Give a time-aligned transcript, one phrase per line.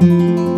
[0.00, 0.53] Música